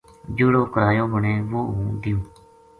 جیہڑو 0.35 0.63
کرایو 0.73 1.05
بنے 1.13 1.33
وہ 1.51 1.61
بے 1.77 1.87
دیوؤں 2.01 2.25